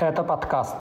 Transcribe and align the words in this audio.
Это 0.00 0.22
подкаст. 0.22 0.76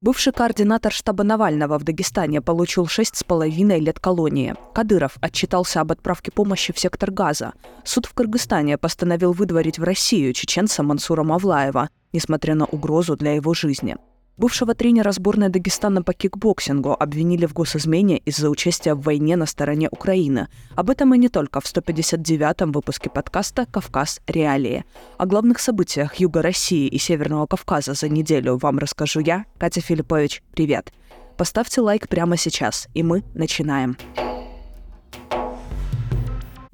Бывший 0.00 0.32
координатор 0.32 0.92
штаба 0.92 1.22
Навального 1.22 1.78
в 1.78 1.84
Дагестане 1.84 2.42
получил 2.42 2.88
шесть 2.88 3.16
с 3.16 3.22
половиной 3.22 3.78
лет 3.78 4.00
колонии. 4.00 4.56
Кадыров 4.74 5.16
отчитался 5.20 5.80
об 5.80 5.92
отправке 5.92 6.32
помощи 6.32 6.72
в 6.72 6.78
сектор 6.80 7.12
Газа. 7.12 7.52
Суд 7.84 8.06
в 8.06 8.14
Кыргызстане 8.14 8.76
постановил 8.76 9.32
выдворить 9.32 9.78
в 9.78 9.84
Россию 9.84 10.32
чеченца 10.32 10.82
Мансура 10.82 11.22
Мавлаева, 11.22 11.90
несмотря 12.12 12.56
на 12.56 12.64
угрозу 12.64 13.16
для 13.16 13.34
его 13.34 13.54
жизни. 13.54 13.96
Бывшего 14.36 14.74
тренера 14.74 15.12
сборной 15.12 15.48
Дагестана 15.48 16.02
по 16.02 16.12
кикбоксингу 16.12 16.96
обвинили 16.98 17.46
в 17.46 17.52
госизмене 17.52 18.18
из-за 18.18 18.50
участия 18.50 18.94
в 18.94 19.02
войне 19.02 19.36
на 19.36 19.46
стороне 19.46 19.88
Украины. 19.92 20.48
Об 20.74 20.90
этом 20.90 21.14
и 21.14 21.18
не 21.18 21.28
только 21.28 21.60
в 21.60 21.64
159-м 21.64 22.72
выпуске 22.72 23.10
подкаста 23.10 23.66
«Кавказ. 23.66 24.20
Реалии». 24.26 24.84
О 25.18 25.26
главных 25.26 25.60
событиях 25.60 26.16
Юга 26.16 26.42
России 26.42 26.88
и 26.88 26.98
Северного 26.98 27.46
Кавказа 27.46 27.94
за 27.94 28.08
неделю 28.08 28.56
вам 28.56 28.78
расскажу 28.78 29.20
я, 29.20 29.44
Катя 29.56 29.80
Филиппович. 29.80 30.42
Привет! 30.52 30.92
Поставьте 31.36 31.80
лайк 31.80 32.08
прямо 32.08 32.36
сейчас, 32.36 32.88
и 32.94 33.04
мы 33.04 33.22
начинаем. 33.34 33.96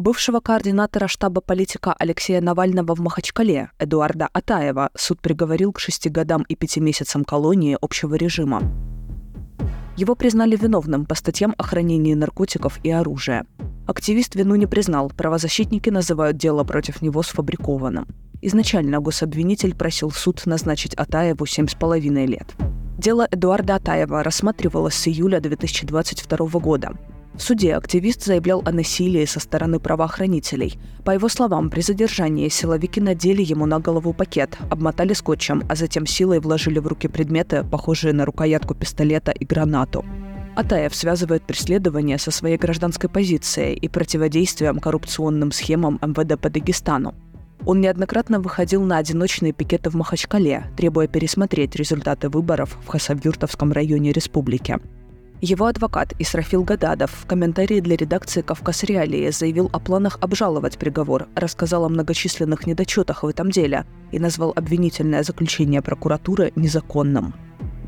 Бывшего 0.00 0.40
координатора 0.40 1.08
штаба 1.08 1.42
политика 1.42 1.92
Алексея 1.92 2.40
Навального 2.40 2.94
в 2.94 3.00
Махачкале 3.00 3.68
Эдуарда 3.78 4.30
Атаева 4.32 4.88
суд 4.96 5.20
приговорил 5.20 5.74
к 5.74 5.78
шести 5.78 6.08
годам 6.08 6.40
и 6.48 6.56
пяти 6.56 6.80
месяцам 6.80 7.22
колонии 7.22 7.76
общего 7.78 8.14
режима. 8.14 8.62
Его 9.98 10.14
признали 10.14 10.56
виновным 10.56 11.04
по 11.04 11.14
статьям 11.14 11.54
о 11.58 11.64
хранении 11.64 12.14
наркотиков 12.14 12.80
и 12.82 12.90
оружия. 12.90 13.44
Активист 13.86 14.36
вину 14.36 14.54
не 14.54 14.64
признал, 14.64 15.10
правозащитники 15.10 15.90
называют 15.90 16.38
дело 16.38 16.64
против 16.64 17.02
него 17.02 17.22
сфабрикованным. 17.22 18.06
Изначально 18.40 19.00
гособвинитель 19.00 19.74
просил 19.74 20.10
суд 20.10 20.46
назначить 20.46 20.94
Атаеву 20.94 21.44
7,5 21.44 22.24
лет. 22.24 22.54
Дело 22.96 23.28
Эдуарда 23.30 23.74
Атаева 23.74 24.22
рассматривалось 24.22 24.94
с 24.94 25.08
июля 25.08 25.40
2022 25.40 26.58
года. 26.58 26.96
В 27.34 27.42
суде 27.42 27.74
активист 27.74 28.24
заявлял 28.24 28.62
о 28.66 28.72
насилии 28.72 29.24
со 29.24 29.40
стороны 29.40 29.78
правоохранителей. 29.78 30.78
По 31.04 31.12
его 31.12 31.28
словам, 31.28 31.70
при 31.70 31.80
задержании 31.80 32.48
силовики 32.48 33.00
надели 33.00 33.42
ему 33.42 33.66
на 33.66 33.78
голову 33.78 34.12
пакет, 34.12 34.58
обмотали 34.68 35.12
скотчем, 35.12 35.62
а 35.68 35.76
затем 35.76 36.06
силой 36.06 36.40
вложили 36.40 36.80
в 36.80 36.86
руки 36.86 37.08
предметы, 37.08 37.64
похожие 37.64 38.12
на 38.12 38.24
рукоятку 38.24 38.74
пистолета 38.74 39.30
и 39.30 39.44
гранату. 39.44 40.04
Атаев 40.56 40.94
связывает 40.94 41.42
преследование 41.44 42.18
со 42.18 42.30
своей 42.30 42.58
гражданской 42.58 43.08
позицией 43.08 43.74
и 43.74 43.88
противодействием 43.88 44.80
коррупционным 44.80 45.52
схемам 45.52 45.98
МВД 46.02 46.38
по 46.38 46.50
Дагестану. 46.50 47.14
Он 47.64 47.80
неоднократно 47.80 48.40
выходил 48.40 48.82
на 48.82 48.98
одиночные 48.98 49.52
пикеты 49.52 49.90
в 49.90 49.94
Махачкале, 49.94 50.64
требуя 50.76 51.06
пересмотреть 51.06 51.76
результаты 51.76 52.28
выборов 52.28 52.76
в 52.84 52.88
Хасавюртовском 52.88 53.72
районе 53.72 54.12
республики. 54.12 54.78
Его 55.42 55.66
адвокат 55.66 56.12
Исрафил 56.18 56.64
Гададов 56.64 57.10
в 57.12 57.26
комментарии 57.26 57.80
для 57.80 57.96
редакции 57.96 58.42
«Кавказ 58.42 58.84
Реалии» 58.84 59.30
заявил 59.30 59.70
о 59.72 59.78
планах 59.78 60.18
обжаловать 60.20 60.76
приговор, 60.76 61.28
рассказал 61.34 61.86
о 61.86 61.88
многочисленных 61.88 62.66
недочетах 62.66 63.22
в 63.22 63.26
этом 63.26 63.50
деле 63.50 63.86
и 64.12 64.18
назвал 64.18 64.52
обвинительное 64.54 65.22
заключение 65.22 65.80
прокуратуры 65.80 66.52
незаконным. 66.56 67.32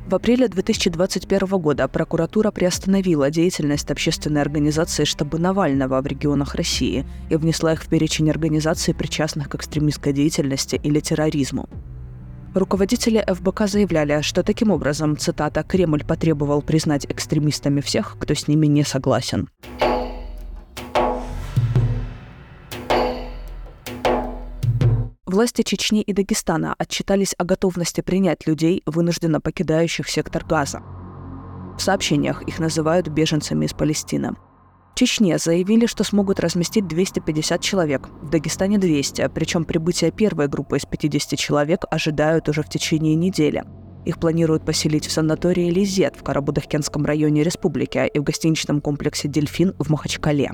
В 0.08 0.14
апреле 0.14 0.48
2021 0.48 1.46
года 1.58 1.88
прокуратура 1.88 2.50
приостановила 2.50 3.30
деятельность 3.30 3.90
общественной 3.90 4.40
организации 4.40 5.04
штабы 5.04 5.38
Навального 5.38 6.00
в 6.00 6.06
регионах 6.06 6.54
России 6.54 7.06
и 7.28 7.36
внесла 7.36 7.74
их 7.74 7.82
в 7.82 7.88
перечень 7.88 8.30
организаций, 8.30 8.94
причастных 8.94 9.50
к 9.50 9.56
экстремистской 9.56 10.14
деятельности 10.14 10.80
или 10.82 11.00
терроризму. 11.00 11.68
Руководители 12.54 13.24
ФБК 13.26 13.66
заявляли, 13.66 14.20
что 14.20 14.42
таким 14.42 14.70
образом, 14.70 15.16
цитата, 15.16 15.62
«Кремль 15.62 16.04
потребовал 16.04 16.60
признать 16.60 17.06
экстремистами 17.06 17.80
всех, 17.80 18.16
кто 18.18 18.34
с 18.34 18.46
ними 18.46 18.66
не 18.66 18.84
согласен». 18.84 19.48
Власти 25.24 25.62
Чечни 25.62 26.02
и 26.02 26.12
Дагестана 26.12 26.74
отчитались 26.76 27.34
о 27.38 27.44
готовности 27.44 28.02
принять 28.02 28.46
людей, 28.46 28.82
вынужденно 28.84 29.40
покидающих 29.40 30.06
сектор 30.10 30.44
Газа. 30.44 30.82
В 31.78 31.80
сообщениях 31.80 32.42
их 32.42 32.58
называют 32.58 33.08
беженцами 33.08 33.64
из 33.64 33.72
Палестины. 33.72 34.36
Чечне 34.94 35.38
заявили, 35.38 35.86
что 35.86 36.04
смогут 36.04 36.38
разместить 36.38 36.86
250 36.86 37.60
человек, 37.60 38.08
в 38.20 38.28
Дагестане 38.28 38.78
200, 38.78 39.30
причем 39.34 39.64
прибытие 39.64 40.10
первой 40.10 40.48
группы 40.48 40.76
из 40.76 40.84
50 40.84 41.38
человек 41.38 41.84
ожидают 41.90 42.48
уже 42.48 42.62
в 42.62 42.68
течение 42.68 43.14
недели. 43.14 43.64
Их 44.04 44.18
планируют 44.18 44.66
поселить 44.66 45.06
в 45.06 45.12
санатории 45.12 45.70
Лизет 45.70 46.16
в 46.16 46.22
Карабудахкенском 46.22 47.06
районе 47.06 47.42
республики 47.42 48.06
и 48.12 48.18
в 48.18 48.22
гостиничном 48.22 48.80
комплексе 48.80 49.28
«Дельфин» 49.28 49.74
в 49.78 49.88
Махачкале. 49.88 50.52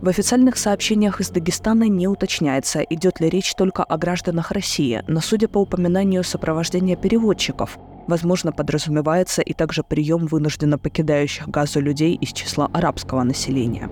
В 0.00 0.08
официальных 0.08 0.58
сообщениях 0.58 1.20
из 1.20 1.30
Дагестана 1.30 1.88
не 1.88 2.06
уточняется, 2.06 2.80
идет 2.82 3.20
ли 3.20 3.30
речь 3.30 3.54
только 3.54 3.82
о 3.82 3.96
гражданах 3.96 4.50
России, 4.50 5.02
но 5.08 5.20
судя 5.20 5.48
по 5.48 5.58
упоминанию 5.58 6.22
сопровождения 6.22 6.96
переводчиков– 6.96 7.78
Возможно, 8.06 8.52
подразумевается 8.52 9.42
и 9.42 9.52
также 9.52 9.82
прием 9.82 10.26
вынужденно 10.26 10.78
покидающих 10.78 11.48
Газу 11.48 11.80
людей 11.80 12.14
из 12.14 12.32
числа 12.32 12.68
арабского 12.72 13.22
населения. 13.22 13.88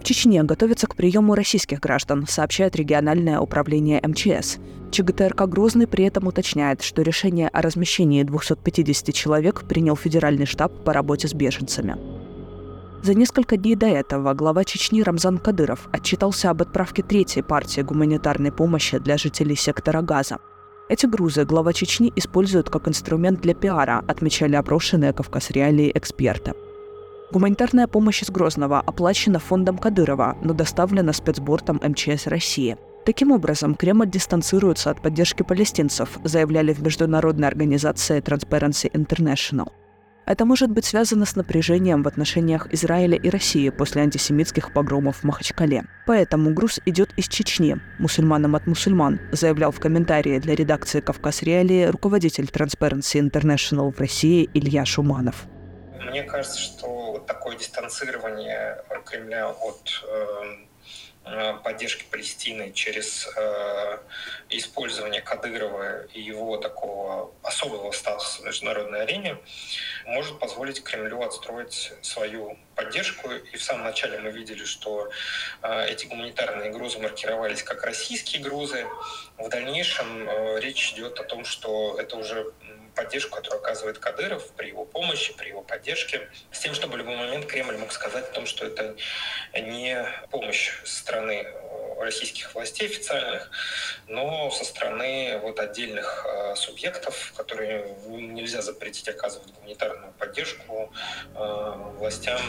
В 0.00 0.04
Чечне 0.04 0.42
готовятся 0.42 0.88
к 0.88 0.96
приему 0.96 1.34
российских 1.34 1.78
граждан, 1.78 2.26
сообщает 2.26 2.74
региональное 2.74 3.38
управление 3.38 4.02
МЧС. 4.04 4.58
ЧГТРК 4.90 5.42
«Грозный» 5.42 5.86
при 5.86 6.04
этом 6.04 6.26
уточняет, 6.26 6.82
что 6.82 7.02
решение 7.02 7.48
о 7.48 7.62
размещении 7.62 8.24
250 8.24 9.14
человек 9.14 9.62
принял 9.62 9.96
федеральный 9.96 10.44
штаб 10.44 10.72
по 10.84 10.92
работе 10.92 11.28
с 11.28 11.34
беженцами. 11.34 11.96
За 13.02 13.14
несколько 13.14 13.56
дней 13.56 13.76
до 13.76 13.86
этого 13.86 14.34
глава 14.34 14.64
Чечни 14.64 15.02
Рамзан 15.02 15.38
Кадыров 15.38 15.88
отчитался 15.92 16.50
об 16.50 16.62
отправке 16.62 17.02
третьей 17.02 17.42
партии 17.42 17.80
гуманитарной 17.80 18.52
помощи 18.52 18.98
для 18.98 19.16
жителей 19.16 19.56
сектора 19.56 20.02
Газа– 20.02 20.38
эти 20.88 21.06
грузы 21.06 21.44
глава 21.44 21.72
Чечни 21.72 22.12
используют 22.16 22.70
как 22.70 22.88
инструмент 22.88 23.40
для 23.40 23.54
пиара, 23.54 24.04
отмечали 24.06 24.56
опрошенные 24.56 25.12
Кавказ 25.12 25.50
Реалии 25.50 25.92
эксперты. 25.94 26.54
Гуманитарная 27.32 27.86
помощь 27.86 28.22
из 28.22 28.30
Грозного 28.30 28.80
оплачена 28.80 29.38
фондом 29.38 29.78
Кадырова, 29.78 30.36
но 30.42 30.52
доставлена 30.52 31.12
спецбортом 31.12 31.80
МЧС 31.82 32.26
России. 32.26 32.76
Таким 33.06 33.32
образом, 33.32 33.74
Кремль 33.74 34.08
дистанцируется 34.08 34.90
от 34.90 35.00
поддержки 35.00 35.42
палестинцев, 35.42 36.18
заявляли 36.24 36.72
в 36.72 36.82
международной 36.82 37.48
организации 37.48 38.20
Transparency 38.20 38.92
International. 38.92 39.72
Это 40.24 40.44
может 40.44 40.70
быть 40.70 40.84
связано 40.84 41.26
с 41.26 41.34
напряжением 41.34 42.02
в 42.02 42.08
отношениях 42.08 42.68
Израиля 42.72 43.16
и 43.16 43.28
России 43.28 43.70
после 43.70 44.02
антисемитских 44.02 44.72
погромов 44.72 45.18
в 45.18 45.24
Махачкале. 45.24 45.84
Поэтому 46.06 46.54
груз 46.54 46.80
идет 46.86 47.10
из 47.16 47.28
Чечни, 47.28 47.78
мусульманам 47.98 48.54
от 48.54 48.66
мусульман, 48.66 49.20
заявлял 49.32 49.72
в 49.72 49.80
комментарии 49.80 50.38
для 50.38 50.54
редакции 50.54 51.00
«Кавказ 51.00 51.42
Реалии» 51.42 51.86
руководитель 51.86 52.44
Transparency 52.44 53.20
International 53.20 53.92
в 53.92 53.98
России 53.98 54.48
Илья 54.54 54.84
Шуманов. 54.84 55.46
Мне 56.08 56.22
кажется, 56.22 56.58
что 56.58 57.24
такое 57.26 57.56
дистанцирование 57.56 58.82
Кремля 59.04 59.48
от 59.48 60.04
э, 60.08 60.22
Э, 60.42 61.11
поддержки 61.62 62.04
Палестины 62.10 62.72
через 62.72 63.28
э, 63.36 63.98
использование 64.50 65.22
Кадырова 65.22 66.04
и 66.06 66.20
его 66.20 66.56
такого 66.56 67.32
особого 67.42 67.92
статуса 67.92 68.42
в 68.42 68.44
международной 68.44 69.02
арене 69.02 69.38
может 70.06 70.38
позволить 70.38 70.82
Кремлю 70.82 71.22
отстроить 71.22 71.92
свою 72.02 72.58
поддержку. 72.74 73.30
И 73.30 73.56
в 73.56 73.62
самом 73.62 73.84
начале 73.84 74.18
мы 74.18 74.30
видели, 74.30 74.64
что 74.64 75.10
э, 75.62 75.86
эти 75.88 76.06
гуманитарные 76.06 76.70
грузы 76.70 76.98
маркировались 76.98 77.62
как 77.62 77.84
российские 77.84 78.42
грузы. 78.42 78.86
В 79.38 79.48
дальнейшем 79.48 80.28
э, 80.28 80.60
речь 80.60 80.92
идет 80.92 81.20
о 81.20 81.24
том, 81.24 81.44
что 81.44 81.96
это 82.00 82.16
уже 82.16 82.52
поддержку, 82.94 83.36
которую 83.36 83.60
оказывает 83.60 83.98
Кадыров 83.98 84.50
при 84.52 84.68
его 84.68 84.84
помощи, 84.84 85.34
при 85.36 85.48
его 85.48 85.62
поддержке, 85.62 86.28
с 86.50 86.60
тем, 86.60 86.74
чтобы 86.74 86.94
в 86.94 86.96
любой 86.96 87.16
момент 87.16 87.46
Кремль 87.46 87.76
мог 87.76 87.92
сказать 87.92 88.28
о 88.28 88.32
том, 88.32 88.46
что 88.46 88.66
это 88.66 88.94
не 89.54 90.06
помощь 90.30 90.72
страны 90.84 91.44
э, 91.44 92.02
российских 92.02 92.54
властей 92.54 92.88
официальных, 92.88 93.50
но 94.08 94.50
со 94.50 94.64
стороны 94.64 95.38
вот 95.42 95.58
отдельных 95.60 96.26
э, 96.26 96.54
субъектов, 96.56 97.32
которые 97.36 97.96
нельзя 98.08 98.62
запретить 98.62 99.08
оказывать 99.08 99.52
гуманитарную 99.52 100.12
поддержку 100.18 100.92
э, 101.34 101.72
властям 101.98 102.40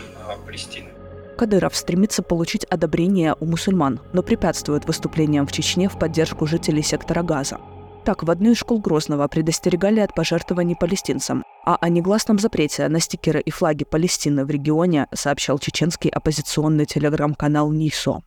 Палестины. 0.45 0.91
Кадыров 1.37 1.75
стремится 1.75 2.21
получить 2.21 2.63
одобрение 2.65 3.35
у 3.39 3.45
мусульман, 3.45 3.99
но 4.13 4.21
препятствует 4.21 4.85
выступлениям 4.85 5.47
в 5.47 5.51
Чечне 5.51 5.89
в 5.89 5.97
поддержку 5.97 6.45
жителей 6.45 6.83
сектора 6.83 7.23
Газа. 7.23 7.59
Так, 8.05 8.23
в 8.23 8.29
одной 8.29 8.51
из 8.51 8.57
школ 8.57 8.79
Грозного 8.79 9.27
предостерегали 9.29 10.01
от 10.01 10.13
пожертвований 10.13 10.75
палестинцам, 10.75 11.45
а 11.65 11.77
о 11.79 11.88
негласном 11.88 12.38
запрете 12.38 12.89
на 12.89 13.00
стикеры 13.00 13.39
и 13.39 13.50
флаги 13.50 13.85
Палестины 13.85 14.44
в 14.44 14.50
регионе 14.50 15.07
сообщал 15.13 15.57
чеченский 15.57 16.09
оппозиционный 16.09 16.85
телеграм-канал 16.85 17.71
НИСО. 17.71 18.21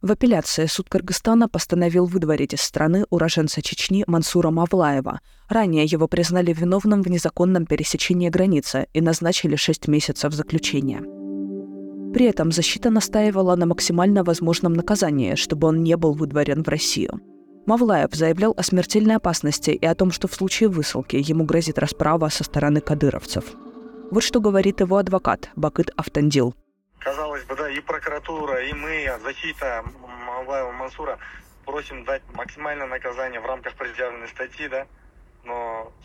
В 0.00 0.10
апелляции 0.10 0.66
суд 0.66 0.88
Кыргызстана 0.88 1.48
постановил 1.48 2.06
выдворить 2.06 2.54
из 2.54 2.60
страны 2.60 3.04
уроженца 3.10 3.62
Чечни 3.62 4.04
Мансура 4.06 4.50
Мавлаева. 4.50 5.20
Ранее 5.48 5.84
его 5.84 6.06
признали 6.08 6.52
виновным 6.52 7.02
в 7.02 7.08
незаконном 7.08 7.66
пересечении 7.66 8.28
границы 8.28 8.86
и 8.92 9.00
назначили 9.00 9.56
6 9.56 9.88
месяцев 9.88 10.32
заключения. 10.32 11.21
При 12.12 12.26
этом 12.26 12.52
защита 12.52 12.90
настаивала 12.90 13.56
на 13.56 13.66
максимально 13.66 14.22
возможном 14.22 14.74
наказании, 14.74 15.34
чтобы 15.34 15.68
он 15.68 15.82
не 15.82 15.96
был 15.96 16.12
выдворен 16.12 16.62
в 16.62 16.68
Россию. 16.68 17.20
Мавлаев 17.64 18.12
заявлял 18.12 18.54
о 18.56 18.62
смертельной 18.62 19.16
опасности 19.16 19.70
и 19.70 19.86
о 19.86 19.94
том, 19.94 20.10
что 20.10 20.28
в 20.28 20.34
случае 20.34 20.68
высылки 20.68 21.16
ему 21.16 21.44
грозит 21.44 21.78
расправа 21.78 22.28
со 22.28 22.44
стороны 22.44 22.80
кадыровцев. 22.80 23.44
Вот 24.10 24.22
что 24.22 24.40
говорит 24.40 24.80
его 24.80 24.96
адвокат 24.98 25.48
Бакыт 25.56 25.90
Автандил. 25.96 26.54
Казалось 26.98 27.44
бы, 27.44 27.56
да, 27.56 27.70
и 27.70 27.80
прокуратура, 27.80 28.62
и 28.62 28.72
мы, 28.74 29.10
защита 29.22 29.84
Мавлаева 30.26 30.72
Мансура 30.72 31.18
просим 31.64 32.04
дать 32.04 32.22
максимальное 32.34 32.86
наказание 32.86 33.40
в 33.40 33.46
рамках 33.46 33.74
предъявленной 33.76 34.28
статьи, 34.28 34.68
да, 34.68 34.86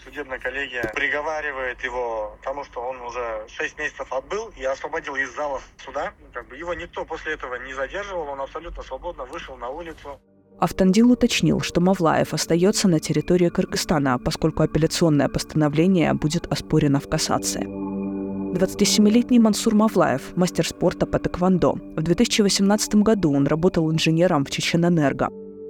судебная 0.03 0.39
коллегия 0.39 0.91
приговаривает 0.93 1.83
его 1.83 2.37
тому, 2.43 2.63
что 2.63 2.81
он 2.81 3.01
уже 3.01 3.45
6 3.47 3.77
месяцев 3.79 4.11
отбыл 4.11 4.51
и 4.55 4.63
освободил 4.63 5.15
из 5.15 5.35
зала 5.35 5.61
суда. 5.83 6.13
Как 6.33 6.47
бы 6.47 6.55
его 6.55 6.73
никто 6.73 7.05
после 7.05 7.33
этого 7.33 7.55
не 7.55 7.73
задерживал, 7.73 8.27
он 8.29 8.41
абсолютно 8.41 8.83
свободно 8.83 9.25
вышел 9.25 9.57
на 9.57 9.69
улицу. 9.69 10.19
Автандил 10.59 11.11
уточнил, 11.11 11.61
что 11.61 11.81
Мавлаев 11.81 12.33
остается 12.33 12.87
на 12.87 12.99
территории 12.99 13.49
Кыргызстана, 13.49 14.17
поскольку 14.17 14.63
апелляционное 14.63 15.29
постановление 15.29 16.13
будет 16.13 16.51
оспорено 16.51 16.99
в 16.99 17.07
кассации. 17.07 17.67
27-летний 18.57 19.39
Мансур 19.39 19.75
Мавлаев, 19.75 20.35
мастер 20.35 20.67
спорта 20.67 21.05
по 21.05 21.19
тэквондо. 21.19 21.73
В 21.73 22.01
2018 22.01 22.95
году 22.95 23.33
он 23.33 23.45
работал 23.45 23.91
инженером 23.91 24.45
в 24.45 24.49
Чеченэнерго. 24.49 25.29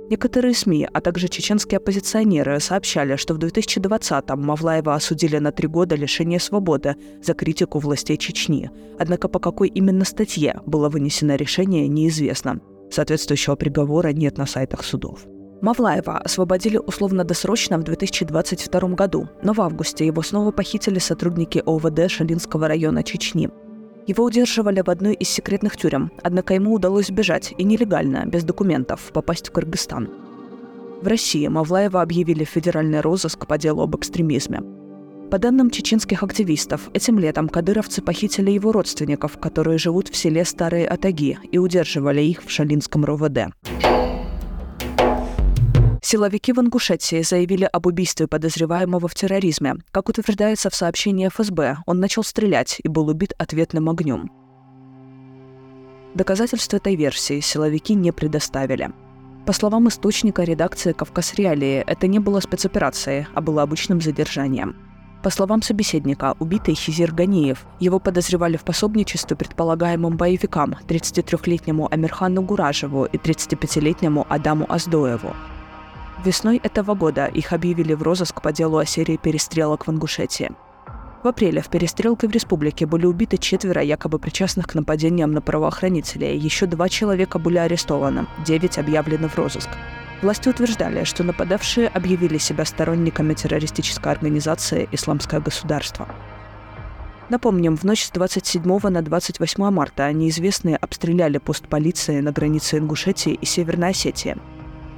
Некоторые 0.09 0.54
СМИ, 0.54 0.88
а 0.92 1.01
также 1.01 1.27
чеченские 1.27 1.77
оппозиционеры 1.77 2.62
сообщали, 2.62 3.18
что 3.18 3.33
в 3.33 3.39
2020-м 3.39 4.42
Мавлаева 4.42 4.95
осудили 4.95 5.38
на 5.38 5.51
три 5.51 5.68
года 5.68 5.95
лишения 5.95 6.39
свободы 6.39 6.95
за 7.21 7.33
критику 7.33 7.80
властей 7.80 8.18
Чечни. 8.18 8.71
Однако 8.98 9.27
по 9.27 9.39
какой 9.39 9.68
именно 9.68 10.06
статье 10.06 10.62
было 10.65 10.88
вынесено 10.88 11.36
решение, 11.36 11.89
неизвестно. 11.89 12.62
Соответствующего 12.89 13.56
приговора 13.56 14.13
нет 14.13 14.38
на 14.38 14.45
сайтах 14.45 14.86
судов. 14.86 15.25
Мавлаева 15.62 16.19
освободили 16.19 16.77
условно-досрочно 16.77 17.77
в 17.77 17.83
2022 17.83 18.80
году, 18.89 19.27
но 19.44 19.54
в 19.54 19.59
августе 19.59 20.06
его 20.06 20.21
снова 20.21 20.51
похитили 20.51 21.00
сотрудники 21.00 21.62
ОВД 21.65 22.09
Шалинского 22.09 22.68
района 22.68 23.04
Чечни. 23.04 23.50
Его 24.07 24.24
удерживали 24.24 24.81
в 24.81 24.89
одной 24.89 25.15
из 25.15 25.27
секретных 25.27 25.75
тюрем, 25.75 26.12
однако 26.24 26.54
ему 26.54 26.74
удалось 26.74 27.07
сбежать 27.07 27.54
и 27.57 27.63
нелегально, 27.65 28.25
без 28.25 28.45
документов, 28.45 29.12
попасть 29.13 29.50
в 29.50 29.51
Кыргызстан. 29.51 30.09
В 31.01 31.07
России 31.07 31.45
Мавлаева 31.48 32.01
объявили 32.01 32.45
в 32.45 32.50
федеральный 32.50 33.01
розыск 33.01 33.45
по 33.45 33.57
делу 33.57 33.83
об 33.83 33.98
экстремизме. 33.98 34.62
По 35.30 35.39
данным 35.39 35.69
чеченских 35.69 36.24
активистов, 36.24 36.89
этим 36.94 37.19
летом 37.19 37.50
кадыровцы 37.50 38.01
похитили 38.01 38.50
его 38.50 38.71
родственников, 38.71 39.38
которые 39.38 39.77
живут 39.77 40.07
в 40.07 40.15
селе 40.15 40.45
Старые 40.45 40.88
Атаги, 40.88 41.38
и 41.51 41.57
удерживали 41.57 42.21
их 42.21 42.45
в 42.45 42.50
Шалинском 42.50 43.04
РОВД. 43.04 43.51
Силовики 46.09 46.54
в 46.54 46.59
Ингушетии 46.62 47.21
заявили 47.21 47.65
об 47.65 47.86
убийстве 47.86 48.27
подозреваемого 48.27 49.09
в 49.09 49.13
терроризме. 49.13 49.75
Как 49.92 50.07
утверждается 50.07 50.69
в 50.69 50.74
сообщении 50.74 51.27
ФСБ, 51.27 51.80
он 51.86 52.00
начал 52.00 52.24
стрелять 52.24 52.80
и 52.81 52.88
был 52.88 53.09
убит 53.09 53.33
ответным 53.38 53.89
огнем. 53.89 54.31
Доказательств 56.13 56.74
этой 56.74 56.95
версии 56.95 57.42
силовики 57.42 57.94
не 57.94 58.13
предоставили. 58.13 58.92
По 59.45 59.51
словам 59.51 59.89
источника 59.89 60.44
редакции 60.44 60.94
«Кавказ 60.94 61.33
Реалии», 61.33 61.83
это 61.86 62.07
не 62.07 62.19
было 62.19 62.39
спецоперацией, 62.39 63.27
а 63.33 63.42
было 63.42 63.63
обычным 63.63 64.00
задержанием. 64.00 64.77
По 65.24 65.30
словам 65.30 65.62
собеседника, 65.62 66.38
убитый 66.39 66.75
Хизир 66.75 67.13
Ганиев. 67.13 67.65
Его 67.81 68.00
подозревали 68.00 68.56
в 68.56 68.63
пособничестве 68.63 69.36
предполагаемым 69.36 70.15
боевикам 70.15 70.74
33-летнему 70.88 71.89
Амирхану 71.92 72.44
Гуражеву 72.44 73.04
и 73.04 73.18
35-летнему 73.18 74.25
Адаму 74.30 74.65
Аздоеву. 74.69 75.36
Весной 76.24 76.58
этого 76.58 76.96
года 76.96 77.28
их 77.28 77.54
объявили 77.54 77.94
в 77.94 78.02
розыск 78.02 78.42
по 78.42 78.52
делу 78.52 78.78
о 78.78 78.86
серии 78.86 79.18
перестрелок 79.18 79.86
в 79.86 79.92
Ингушетии. 79.92 80.52
В 81.24 81.28
апреле 81.28 81.62
в 81.62 81.69
перестрелке 81.69 82.28
в 82.28 82.31
республике 82.31 82.86
были 82.86 83.06
убиты 83.06 83.38
четверо 83.38 83.81
якобы 83.81 84.18
причастных 84.18 84.68
к 84.68 84.75
нападениям 84.75 85.31
на 85.31 85.42
правоохранителей. 85.42 86.38
Еще 86.38 86.66
два 86.66 86.90
человека 86.90 87.38
были 87.38 87.58
арестованы, 87.58 88.28
девять 88.46 88.78
объявлены 88.78 89.28
в 89.28 89.38
розыск. 89.38 89.69
Власти 90.22 90.50
утверждали, 90.50 91.04
что 91.04 91.24
нападавшие 91.24 91.88
объявили 91.88 92.40
себя 92.40 92.66
сторонниками 92.66 93.36
террористической 93.36 94.12
организации 94.12 94.90
«Исламское 94.92 95.40
государство». 95.40 96.08
Напомним, 97.30 97.75
в 97.75 97.84
ночь 97.84 98.06
с 98.06 98.12
27 98.12 98.64
на 98.64 99.02
28 99.02 99.69
марта 99.69 100.12
неизвестные 100.14 100.78
обстреляли 100.78 101.38
пост 101.40 101.68
полиции 101.68 102.22
на 102.22 102.31
границе 102.31 102.78
Ингушетии 102.78 103.34
и 103.34 103.46
Северной 103.46 103.90
Осетии– 103.90 104.38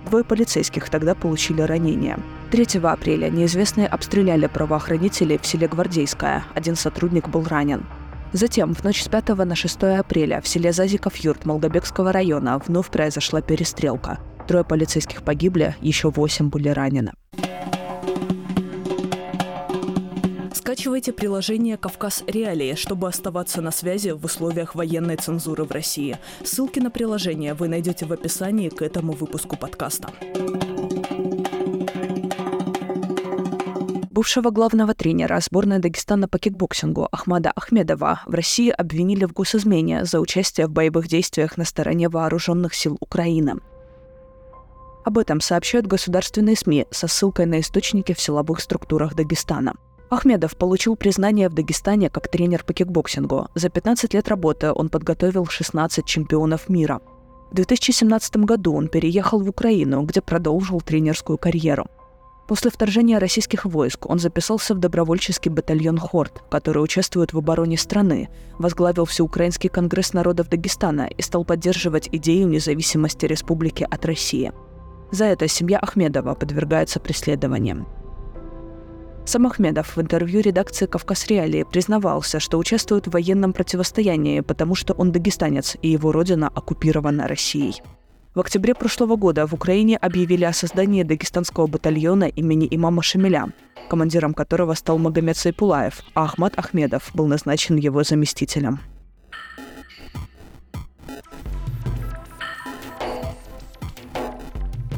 Двое 0.09 0.23
полицейских 0.23 0.89
тогда 0.89 1.13
получили 1.13 1.61
ранения. 1.61 2.17
3 2.49 2.79
апреля 2.81 3.29
неизвестные 3.29 3.85
обстреляли 3.85 4.47
правоохранителей 4.47 5.37
в 5.37 5.45
селе 5.45 5.67
Гвардейское. 5.67 6.43
Один 6.55 6.75
сотрудник 6.75 7.29
был 7.29 7.43
ранен. 7.43 7.85
Затем, 8.33 8.73
в 8.73 8.83
ночь 8.83 9.03
с 9.03 9.07
5 9.07 9.29
на 9.45 9.55
6 9.55 9.83
апреля 9.99 10.41
в 10.41 10.47
селе 10.47 10.71
Зазиков-Юрт 10.71 11.45
Молгобекского 11.45 12.11
района 12.11 12.59
вновь 12.65 12.89
произошла 12.89 13.41
перестрелка. 13.41 14.19
Трое 14.47 14.63
полицейских 14.63 15.21
погибли, 15.21 15.75
еще 15.79 16.09
восемь 16.09 16.49
были 16.49 16.69
ранены. 16.69 17.13
Скачивайте 20.79 21.11
приложение 21.11 21.75
«Кавказ 21.75 22.23
Реалии», 22.25 22.73
чтобы 22.75 23.09
оставаться 23.09 23.59
на 23.59 23.69
связи 23.69 24.11
в 24.11 24.23
условиях 24.23 24.75
военной 24.75 25.17
цензуры 25.17 25.65
в 25.65 25.71
России. 25.71 26.17
Ссылки 26.41 26.79
на 26.79 26.89
приложение 26.89 27.53
вы 27.53 27.67
найдете 27.67 28.05
в 28.05 28.13
описании 28.13 28.69
к 28.69 28.81
этому 28.81 29.11
выпуску 29.11 29.57
подкаста. 29.57 30.07
Бывшего 34.09 34.51
главного 34.51 34.93
тренера 34.93 35.41
сборной 35.41 35.79
Дагестана 35.79 36.29
по 36.29 36.39
кикбоксингу 36.39 37.09
Ахмада 37.11 37.51
Ахмедова 37.53 38.21
в 38.25 38.33
России 38.33 38.69
обвинили 38.69 39.25
в 39.25 39.33
госизмене 39.33 40.05
за 40.05 40.21
участие 40.21 40.67
в 40.67 40.71
боевых 40.71 41.09
действиях 41.09 41.57
на 41.57 41.65
стороне 41.65 42.07
вооруженных 42.07 42.73
сил 42.73 42.95
Украины. 43.01 43.55
Об 45.03 45.17
этом 45.17 45.41
сообщают 45.41 45.87
государственные 45.87 46.55
СМИ 46.55 46.85
со 46.89 47.09
ссылкой 47.09 47.47
на 47.47 47.59
источники 47.59 48.13
в 48.13 48.21
силовых 48.21 48.61
структурах 48.61 49.13
Дагестана– 49.13 49.73
Ахмедов 50.09 50.55
получил 50.55 50.95
признание 50.95 51.49
в 51.49 51.53
Дагестане 51.53 52.09
как 52.09 52.29
тренер 52.29 52.63
по 52.63 52.73
кикбоксингу. 52.73 53.47
За 53.53 53.69
15 53.69 54.13
лет 54.15 54.27
работы 54.27 54.71
он 54.71 54.89
подготовил 54.89 55.45
16 55.45 56.03
чемпионов 56.05 56.67
мира. 56.67 56.99
В 57.51 57.55
2017 57.55 58.37
году 58.37 58.73
он 58.73 58.87
переехал 58.87 59.39
в 59.39 59.49
Украину, 59.49 60.01
где 60.01 60.21
продолжил 60.21 60.81
тренерскую 60.81 61.37
карьеру. 61.37 61.87
После 62.47 62.71
вторжения 62.71 63.19
российских 63.19 63.65
войск 63.65 64.09
он 64.09 64.17
записался 64.17 64.73
в 64.73 64.79
добровольческий 64.79 65.51
батальон 65.51 65.99
«Хорт», 65.99 66.41
который 66.49 66.83
участвует 66.83 67.31
в 67.31 67.37
обороне 67.37 67.77
страны, 67.77 68.29
возглавил 68.57 69.05
Всеукраинский 69.05 69.69
конгресс 69.69 70.13
народов 70.13 70.49
Дагестана 70.49 71.05
и 71.05 71.21
стал 71.21 71.45
поддерживать 71.45 72.09
идею 72.11 72.47
независимости 72.47 73.27
республики 73.27 73.87
от 73.87 74.03
России. 74.05 74.51
За 75.11 75.25
это 75.25 75.47
семья 75.47 75.77
Ахмедова 75.77 76.33
подвергается 76.33 76.99
преследованиям. 76.99 77.87
Сам 79.29 79.45
Ахмедов 79.45 79.95
в 79.95 80.01
интервью 80.01 80.41
редакции 80.41 80.87
«Кавказ 80.87 81.27
Реалии» 81.27 81.61
признавался, 81.61 82.39
что 82.39 82.57
участвует 82.57 83.05
в 83.05 83.11
военном 83.11 83.53
противостоянии, 83.53 84.39
потому 84.39 84.73
что 84.73 84.95
он 84.95 85.11
дагестанец, 85.11 85.77
и 85.83 85.89
его 85.89 86.11
родина 86.11 86.47
оккупирована 86.47 87.27
Россией. 87.27 87.83
В 88.33 88.39
октябре 88.39 88.73
прошлого 88.73 89.17
года 89.17 89.45
в 89.45 89.53
Украине 89.53 89.97
объявили 89.97 90.45
о 90.45 90.51
создании 90.51 91.03
дагестанского 91.03 91.67
батальона 91.67 92.23
имени 92.23 92.67
имама 92.71 93.03
Шамиля, 93.03 93.53
командиром 93.87 94.33
которого 94.33 94.73
стал 94.73 94.97
Магомед 94.97 95.37
Сайпулаев, 95.37 96.01
а 96.15 96.23
Ахмад 96.23 96.57
Ахмедов 96.57 97.11
был 97.13 97.27
назначен 97.27 97.75
его 97.75 98.01
заместителем. 98.01 98.79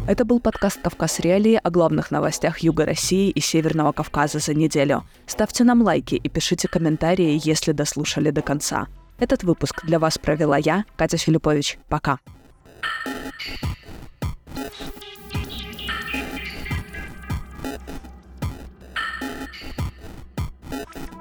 Это 0.08 0.25
был 0.25 0.39
подкаст 0.39 0.81
«Кавказ 0.81 1.20
Реалии» 1.20 1.60
о 1.63 1.70
главных 1.70 2.10
новостях 2.10 2.60
Юга 2.60 2.86
России 2.86 3.29
и 3.29 3.39
Северного 3.39 3.91
Кавказа 3.91 4.39
за 4.39 4.53
неделю. 4.53 5.05
Ставьте 5.27 5.63
нам 5.63 5.84
лайки 5.84 6.15
и 6.15 6.27
пишите 6.27 6.67
комментарии, 6.67 7.39
если 7.43 7.72
дослушали 7.72 8.31
до 8.31 8.41
конца. 8.41 8.88
Этот 9.20 9.43
выпуск 9.43 9.86
для 9.86 10.00
вас 10.00 10.17
провела 10.17 10.58
я, 10.58 10.86
Катя 10.98 11.17
Филиппович. 11.17 11.77
Пока. 11.88 12.20
thank 20.84 21.12
you 21.12 21.21